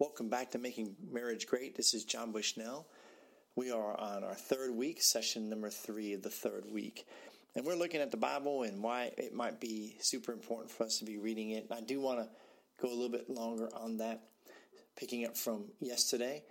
Welcome 0.00 0.28
back 0.28 0.52
to 0.52 0.58
Making 0.58 0.94
Marriage 1.10 1.48
Great. 1.48 1.76
This 1.76 1.92
is 1.92 2.04
John 2.04 2.30
Bushnell. 2.30 2.86
We 3.56 3.72
are 3.72 3.98
on 3.98 4.22
our 4.22 4.36
third 4.36 4.76
week, 4.76 5.02
session 5.02 5.50
number 5.50 5.70
three 5.70 6.12
of 6.12 6.22
the 6.22 6.30
third 6.30 6.66
week. 6.70 7.04
And 7.56 7.66
we're 7.66 7.74
looking 7.74 8.00
at 8.00 8.12
the 8.12 8.16
Bible 8.16 8.62
and 8.62 8.80
why 8.80 9.10
it 9.18 9.34
might 9.34 9.60
be 9.60 9.96
super 9.98 10.32
important 10.32 10.70
for 10.70 10.84
us 10.84 11.00
to 11.00 11.04
be 11.04 11.18
reading 11.18 11.50
it. 11.50 11.66
And 11.68 11.76
I 11.76 11.80
do 11.80 12.00
want 12.00 12.20
to 12.20 12.28
go 12.80 12.86
a 12.88 12.94
little 12.94 13.08
bit 13.08 13.28
longer 13.28 13.68
on 13.74 13.96
that, 13.96 14.22
picking 14.96 15.26
up 15.26 15.36
from 15.36 15.64
yesterday. 15.80 16.44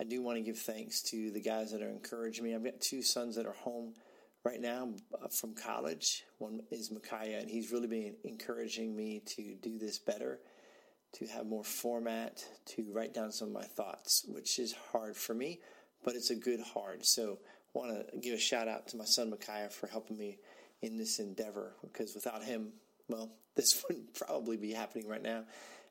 I 0.00 0.04
do 0.04 0.22
want 0.22 0.38
to 0.38 0.42
give 0.42 0.56
thanks 0.56 1.02
to 1.10 1.30
the 1.32 1.42
guys 1.42 1.72
that 1.72 1.82
are 1.82 1.90
encouraging 1.90 2.44
me. 2.44 2.54
I've 2.54 2.64
got 2.64 2.80
two 2.80 3.02
sons 3.02 3.36
that 3.36 3.44
are 3.44 3.52
home 3.52 3.92
right 4.42 4.58
now 4.58 4.94
uh, 5.22 5.28
from 5.28 5.54
college. 5.54 6.24
One 6.38 6.62
is 6.70 6.90
Micaiah, 6.90 7.40
and 7.40 7.50
he's 7.50 7.70
really 7.72 7.88
been 7.88 8.16
encouraging 8.24 8.96
me 8.96 9.20
to 9.36 9.54
do 9.56 9.78
this 9.78 9.98
better 9.98 10.40
to 11.14 11.26
have 11.26 11.46
more 11.46 11.64
format, 11.64 12.44
to 12.66 12.84
write 12.92 13.14
down 13.14 13.32
some 13.32 13.48
of 13.48 13.54
my 13.54 13.64
thoughts, 13.64 14.24
which 14.28 14.58
is 14.58 14.74
hard 14.92 15.16
for 15.16 15.34
me, 15.34 15.60
but 16.04 16.14
it's 16.14 16.30
a 16.30 16.36
good 16.36 16.60
hard. 16.60 17.04
So 17.04 17.38
I 17.74 17.78
want 17.78 18.10
to 18.10 18.18
give 18.18 18.34
a 18.34 18.38
shout 18.38 18.68
out 18.68 18.88
to 18.88 18.96
my 18.96 19.04
son 19.04 19.30
Micaiah 19.30 19.70
for 19.70 19.86
helping 19.86 20.18
me 20.18 20.38
in 20.82 20.98
this 20.98 21.18
endeavor 21.18 21.74
because 21.82 22.14
without 22.14 22.44
him, 22.44 22.72
well, 23.08 23.32
this 23.56 23.82
wouldn't 23.88 24.14
probably 24.14 24.56
be 24.56 24.72
happening 24.72 25.08
right 25.08 25.22
now. 25.22 25.44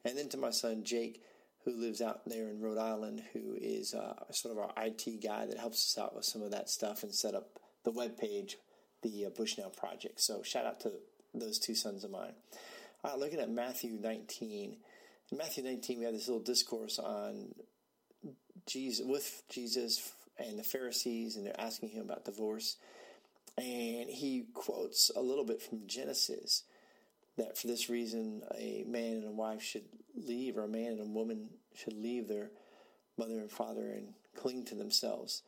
And 0.04 0.18
then 0.18 0.30
to 0.30 0.38
my 0.38 0.52
son 0.52 0.84
Jake, 0.84 1.24
who 1.64 1.72
lives 1.72 2.00
out 2.00 2.22
there 2.28 2.50
in 2.50 2.62
Rhode 2.62 2.78
Island, 2.78 3.24
who 3.34 3.56
is 3.60 3.96
uh, 3.96 4.14
sort 4.32 4.56
of 4.56 4.64
our 4.64 4.72
IT 4.86 5.24
guy 5.24 5.48
that 5.48 5.58
helps 5.58 5.98
us 5.98 6.02
out 6.02 6.16
with 6.16 6.26
some 6.26 6.44
of 6.44 6.52
that 6.52 6.70
stuff 6.70 7.02
and 7.02 7.14
set 7.14 7.34
up 7.34 7.60
the 7.84 7.92
web 7.92 8.18
page, 8.18 8.58
the 9.02 9.26
uh, 9.26 9.30
Bushnell 9.36 9.72
project. 9.72 10.22
So 10.22 10.44
shout 10.44 10.66
out 10.66 10.80
to 10.82 10.92
those 11.34 11.58
two 11.58 11.74
sons 11.74 12.04
of 12.04 12.12
mine. 12.12 12.34
Uh, 13.04 13.16
looking 13.18 13.40
at 13.40 13.50
Matthew 13.50 13.98
19, 14.00 14.78
in 15.32 15.38
Matthew 15.38 15.64
19, 15.64 16.00
we 16.00 16.06
have 16.06 16.14
this 16.14 16.28
little 16.28 16.44
discourse 16.44 17.00
on 17.00 17.54
Jesus 18.68 19.06
with 19.06 19.44
Jesus 19.50 20.14
and 20.38 20.60
the 20.60 20.64
Pharisees, 20.64 21.36
and 21.36 21.46
they're 21.46 21.60
asking 21.60 21.90
him 21.90 22.06
about 22.06 22.26
divorce. 22.26 22.78
And 23.58 24.10
he 24.10 24.48
quotes 24.54 25.12
a 25.16 25.22
little 25.22 25.46
bit 25.46 25.62
from 25.62 25.88
Genesis 25.88 26.64
that 27.38 27.58
for 27.58 27.68
this 27.68 27.90
reason, 27.90 28.42
a 28.58 28.84
man 28.88 29.14
and 29.14 29.26
a 29.26 29.32
wife 29.32 29.62
should 29.62 29.86
leave, 30.16 30.58
or 30.58 30.64
a 30.64 30.70
man 30.70 30.94
and 30.94 31.02
a 31.02 31.06
woman 31.06 31.50
should 31.74 31.94
leave 31.94 32.28
their 32.28 32.52
mother 33.18 33.40
and 33.40 33.52
father 33.52 33.90
and 33.90 34.14
cling 34.36 34.66
to 34.66 34.76
themselves. 34.76 35.42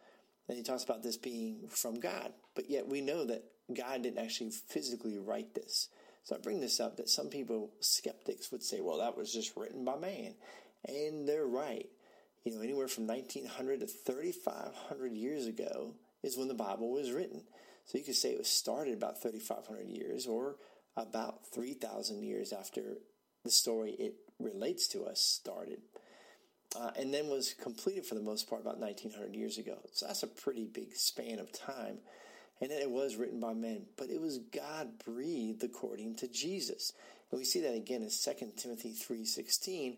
And 0.47 0.57
he 0.57 0.63
talks 0.63 0.83
about 0.83 1.03
this 1.03 1.17
being 1.17 1.67
from 1.69 1.99
God. 1.99 2.31
But 2.55 2.69
yet 2.69 2.87
we 2.87 3.01
know 3.01 3.25
that 3.25 3.43
God 3.73 4.03
didn't 4.03 4.23
actually 4.23 4.51
physically 4.51 5.17
write 5.17 5.53
this. 5.53 5.89
So 6.27 6.35
I 6.35 6.39
bring 6.39 6.59
this 6.59 6.81
up 6.81 6.97
that 6.97 7.07
some 7.07 7.29
people, 7.29 7.71
skeptics, 7.79 8.51
would 8.51 8.61
say, 8.61 8.81
well, 8.81 8.97
that 8.97 9.15
was 9.15 9.31
just 9.31 9.55
written 9.55 9.85
by 9.85 9.95
man. 9.95 10.33
And 10.85 11.25
they're 11.25 11.47
right. 11.47 11.87
You 12.43 12.53
know, 12.53 12.61
anywhere 12.61 12.89
from 12.89 13.07
1900 13.07 13.79
to 13.79 13.87
3,500 13.87 15.13
years 15.13 15.47
ago 15.47 15.93
is 16.23 16.35
when 16.35 16.49
the 16.49 16.53
Bible 16.53 16.91
was 16.91 17.13
written. 17.13 17.43
So 17.85 17.97
you 17.97 18.03
could 18.03 18.15
say 18.15 18.31
it 18.31 18.39
was 18.39 18.49
started 18.49 18.93
about 18.93 19.21
3,500 19.21 19.87
years 19.87 20.27
or 20.27 20.57
about 20.97 21.47
3,000 21.53 22.21
years 22.21 22.51
after 22.51 22.97
the 23.45 23.51
story 23.51 23.91
it 23.91 24.15
relates 24.37 24.89
to 24.89 25.05
us 25.05 25.21
started. 25.21 25.79
Uh, 26.77 26.91
and 26.99 27.13
then 27.13 27.29
was 27.29 27.53
completed 27.53 28.05
for 28.05 28.15
the 28.15 28.21
most 28.21 28.49
part 28.49 28.61
about 28.61 28.81
1900 28.81 29.33
years 29.33 29.57
ago. 29.57 29.77
So 29.93 30.07
that's 30.07 30.23
a 30.23 30.27
pretty 30.27 30.65
big 30.65 30.93
span 30.93 31.39
of 31.39 31.53
time 31.53 31.99
and 32.61 32.71
that 32.71 32.81
it 32.81 32.89
was 32.89 33.15
written 33.15 33.39
by 33.39 33.53
men, 33.53 33.85
but 33.97 34.09
it 34.09 34.19
was 34.19 34.39
God 34.39 34.99
breathed 35.05 35.63
according 35.63 36.15
to 36.17 36.27
Jesus. 36.27 36.93
And 37.31 37.39
we 37.39 37.45
see 37.45 37.61
that 37.61 37.75
again 37.75 38.01
in 38.01 38.09
2 38.09 38.51
Timothy 38.57 38.93
3.16, 38.93 39.97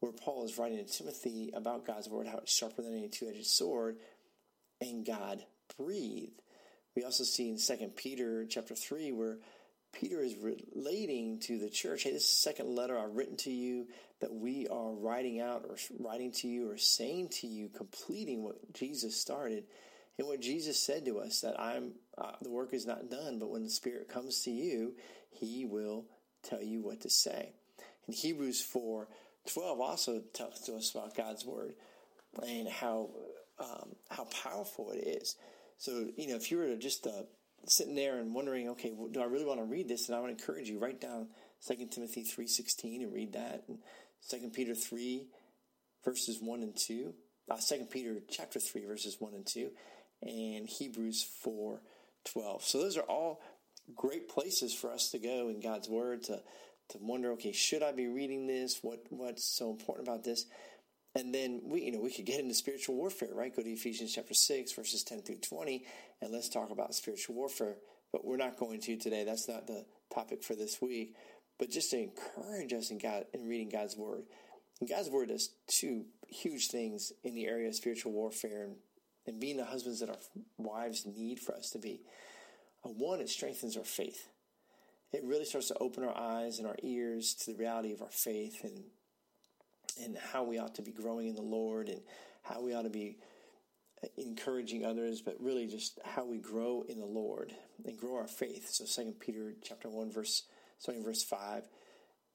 where 0.00 0.12
Paul 0.12 0.44
is 0.44 0.58
writing 0.58 0.78
to 0.78 0.84
Timothy 0.84 1.50
about 1.54 1.86
God's 1.86 2.08
word, 2.08 2.26
how 2.26 2.38
it's 2.38 2.56
sharper 2.56 2.82
than 2.82 2.96
any 2.96 3.08
two-edged 3.08 3.46
sword, 3.46 3.96
and 4.80 5.04
God 5.04 5.44
breathed. 5.76 6.40
We 6.94 7.04
also 7.04 7.24
see 7.24 7.48
in 7.50 7.58
2 7.58 7.88
Peter 7.96 8.46
chapter 8.48 8.74
3 8.74 9.12
where 9.12 9.38
Peter 9.92 10.20
is 10.20 10.36
relating 10.36 11.40
to 11.40 11.58
the 11.58 11.70
church, 11.70 12.04
hey, 12.04 12.12
this 12.12 12.28
second 12.28 12.74
letter 12.74 12.98
I've 12.98 13.16
written 13.16 13.36
to 13.38 13.50
you 13.50 13.86
that 14.20 14.32
we 14.32 14.66
are 14.68 14.92
writing 14.92 15.40
out 15.40 15.64
or 15.68 15.76
writing 15.98 16.32
to 16.32 16.48
you 16.48 16.70
or 16.70 16.76
saying 16.76 17.28
to 17.40 17.46
you, 17.46 17.68
completing 17.68 18.42
what 18.42 18.72
Jesus 18.74 19.16
started 19.16 19.64
and 20.18 20.26
what 20.26 20.40
Jesus 20.40 20.82
said 20.82 21.04
to 21.04 21.20
us 21.20 21.40
that 21.40 21.58
I'm 21.58 21.92
uh, 22.16 22.32
the 22.42 22.50
work 22.50 22.74
is 22.74 22.86
not 22.86 23.10
done, 23.10 23.38
but 23.38 23.50
when 23.50 23.62
the 23.62 23.70
Spirit 23.70 24.08
comes 24.08 24.42
to 24.42 24.50
you, 24.50 24.94
He 25.30 25.64
will 25.64 26.06
tell 26.42 26.62
you 26.62 26.82
what 26.82 27.02
to 27.02 27.10
say. 27.10 27.52
And 28.06 28.14
Hebrews 28.14 28.60
four 28.60 29.08
twelve 29.46 29.80
also 29.80 30.22
talks 30.34 30.60
to 30.62 30.74
us 30.74 30.92
about 30.94 31.16
God's 31.16 31.44
word 31.46 31.74
and 32.46 32.68
how 32.68 33.10
um, 33.60 33.90
how 34.10 34.24
powerful 34.24 34.90
it 34.90 35.06
is. 35.06 35.36
So 35.78 36.08
you 36.16 36.28
know, 36.28 36.36
if 36.36 36.50
you 36.50 36.58
were 36.58 36.74
just 36.76 37.06
uh, 37.06 37.22
sitting 37.66 37.94
there 37.94 38.18
and 38.18 38.34
wondering, 38.34 38.70
okay, 38.70 38.92
well, 38.94 39.08
do 39.08 39.20
I 39.20 39.26
really 39.26 39.44
want 39.44 39.60
to 39.60 39.64
read 39.64 39.88
this? 39.88 40.08
And 40.08 40.16
I 40.16 40.20
would 40.20 40.30
encourage 40.30 40.68
you 40.68 40.78
write 40.78 41.00
down 41.00 41.28
Second 41.60 41.90
Timothy 41.90 42.22
three 42.22 42.48
sixteen 42.48 43.02
and 43.02 43.12
read 43.12 43.34
that, 43.34 43.64
and 43.68 43.78
Second 44.20 44.52
Peter 44.52 44.74
three 44.74 45.26
verses 46.04 46.40
one 46.42 46.62
and 46.62 46.76
two. 46.76 47.14
Uh, 47.50 47.58
Second 47.58 47.88
Peter 47.90 48.16
chapter 48.28 48.58
three 48.58 48.84
verses 48.84 49.16
one 49.20 49.34
and 49.34 49.46
two 49.46 49.70
and 50.22 50.68
Hebrews 50.68 51.22
4 51.42 51.80
12. 52.32 52.64
So 52.64 52.78
those 52.78 52.96
are 52.96 53.02
all 53.02 53.40
great 53.94 54.28
places 54.28 54.74
for 54.74 54.92
us 54.92 55.10
to 55.10 55.18
go 55.18 55.48
in 55.48 55.60
God's 55.60 55.88
Word 55.88 56.24
to, 56.24 56.42
to 56.90 56.98
wonder, 57.00 57.32
okay, 57.32 57.52
should 57.52 57.82
I 57.82 57.92
be 57.92 58.06
reading 58.06 58.46
this? 58.46 58.80
What 58.82 59.00
what's 59.10 59.44
so 59.44 59.70
important 59.70 60.08
about 60.08 60.24
this? 60.24 60.46
And 61.14 61.34
then 61.34 61.62
we, 61.64 61.82
you 61.82 61.92
know, 61.92 62.00
we 62.00 62.12
could 62.12 62.26
get 62.26 62.40
into 62.40 62.54
spiritual 62.54 62.96
warfare, 62.96 63.30
right? 63.32 63.54
Go 63.54 63.62
to 63.62 63.70
Ephesians 63.70 64.14
chapter 64.14 64.34
six, 64.34 64.72
verses 64.72 65.02
ten 65.02 65.22
through 65.22 65.38
twenty, 65.38 65.84
and 66.20 66.32
let's 66.32 66.48
talk 66.48 66.70
about 66.70 66.94
spiritual 66.94 67.34
warfare. 67.34 67.76
But 68.12 68.24
we're 68.24 68.36
not 68.36 68.58
going 68.58 68.80
to 68.82 68.96
today. 68.96 69.24
That's 69.24 69.48
not 69.48 69.66
the 69.66 69.84
topic 70.14 70.42
for 70.42 70.54
this 70.54 70.80
week. 70.80 71.14
But 71.58 71.70
just 71.70 71.90
to 71.90 71.98
encourage 71.98 72.72
us 72.72 72.90
in 72.90 72.98
God 72.98 73.24
in 73.34 73.48
reading 73.48 73.68
God's 73.68 73.96
word. 73.96 74.24
And 74.80 74.88
God's 74.88 75.10
word 75.10 75.28
does 75.28 75.50
two 75.66 76.04
huge 76.28 76.68
things 76.68 77.12
in 77.24 77.34
the 77.34 77.46
area 77.46 77.68
of 77.68 77.74
spiritual 77.74 78.12
warfare 78.12 78.64
and 78.64 78.76
and 79.28 79.38
being 79.38 79.58
the 79.58 79.64
husbands 79.64 80.00
that 80.00 80.08
our 80.08 80.16
wives 80.56 81.06
need 81.06 81.38
for 81.38 81.54
us 81.54 81.70
to 81.70 81.78
be. 81.78 82.00
Uh, 82.84 82.88
one, 82.88 83.20
it 83.20 83.28
strengthens 83.28 83.76
our 83.76 83.84
faith. 83.84 84.26
It 85.12 85.22
really 85.22 85.44
starts 85.44 85.68
to 85.68 85.78
open 85.78 86.02
our 86.02 86.16
eyes 86.16 86.58
and 86.58 86.66
our 86.66 86.76
ears 86.82 87.34
to 87.44 87.52
the 87.52 87.58
reality 87.58 87.92
of 87.92 88.02
our 88.02 88.10
faith 88.10 88.64
and 88.64 88.84
and 90.04 90.16
how 90.16 90.44
we 90.44 90.58
ought 90.58 90.76
to 90.76 90.82
be 90.82 90.92
growing 90.92 91.26
in 91.26 91.34
the 91.34 91.42
Lord 91.42 91.88
and 91.88 92.00
how 92.42 92.62
we 92.62 92.72
ought 92.72 92.82
to 92.82 92.90
be 92.90 93.16
uh, 94.04 94.06
encouraging 94.16 94.84
others, 94.84 95.20
but 95.20 95.34
really 95.40 95.66
just 95.66 95.98
how 96.04 96.24
we 96.24 96.38
grow 96.38 96.84
in 96.88 97.00
the 97.00 97.06
Lord 97.06 97.52
and 97.84 97.98
grow 97.98 98.16
our 98.16 98.28
faith. 98.28 98.68
So 98.70 98.84
Second 98.84 99.18
Peter 99.18 99.54
chapter 99.62 99.88
one 99.88 100.12
verse 100.12 100.44
starting 100.78 101.04
verse 101.04 101.22
five 101.22 101.64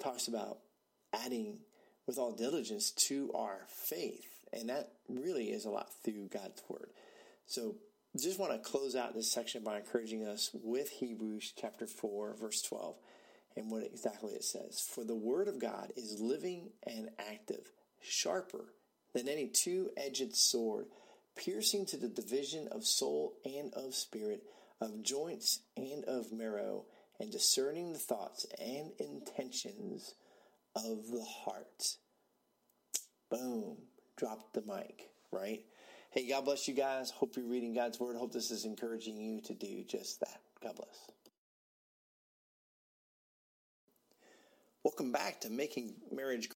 talks 0.02 0.28
about 0.28 0.58
adding 1.14 1.60
with 2.06 2.18
all 2.18 2.34
diligence 2.34 2.92
to 2.92 3.32
our 3.34 3.60
faith. 3.68 4.33
And 4.54 4.70
that 4.70 4.92
really 5.10 5.46
is 5.46 5.66
a 5.66 5.70
lot 5.70 5.90
through 6.04 6.28
God's 6.28 6.62
Word. 6.70 6.90
So 7.46 7.76
just 8.20 8.40
want 8.40 8.52
to 8.52 8.70
close 8.70 8.96
out 8.96 9.16
this 9.16 9.32
section 9.32 9.64
by 9.64 9.78
encouraging 9.78 10.26
us 10.26 10.52
with 10.54 10.90
Hebrews 10.90 11.54
chapter 11.60 11.88
4, 11.88 12.36
verse 12.40 12.62
12, 12.62 12.96
and 13.58 13.72
what 13.72 13.84
exactly 13.84 14.34
it 14.34 14.44
says. 14.44 14.88
For 14.94 15.04
the 15.04 15.16
Word 15.16 15.48
of 15.48 15.60
God 15.60 15.92
is 15.98 16.22
living 16.22 16.70
and 16.86 17.10
active, 17.18 17.72
sharper 18.02 18.74
than 19.14 19.28
any 19.28 19.48
two 19.48 19.90
edged 19.98 20.36
sword, 20.36 20.86
piercing 21.36 21.88
to 21.88 21.98
the 21.98 22.08
division 22.08 22.68
of 22.72 22.86
soul 22.86 23.34
and 23.44 23.74
of 23.74 23.96
spirit, 23.96 24.44
of 24.80 25.02
joints 25.02 25.62
and 25.76 26.04
of 26.06 26.32
marrow, 26.32 26.86
and 27.20 27.32
discerning 27.32 27.94
the 27.94 28.00
thoughts 28.00 28.46
and 28.60 28.92
intentions 29.00 30.14
of 30.76 31.08
the 31.12 31.24
heart. 31.24 31.98
Boom 33.32 33.78
drop 34.18 34.54
the 34.54 34.62
mic, 34.62 35.10
right? 35.32 35.64
Hey, 36.12 36.28
God 36.28 36.46
bless 36.46 36.68
you 36.68 36.74
guys. 36.74 37.10
Hope 37.10 37.36
you're 37.36 37.46
reading 37.46 37.74
God's 37.74 38.00
Word. 38.00 38.16
Hope 38.16 38.32
this 38.32 38.52
is 38.52 38.66
encouraging 38.66 39.18
you 39.18 39.42
to 39.42 39.54
do 39.54 39.84
just 39.84 40.20
that. 40.20 40.42
God 40.62 40.76
bless. 40.76 41.12
Welcome 44.84 45.12
back 45.12 45.42
to 45.42 45.50
Making 45.50 45.96
Marriage 46.12 46.50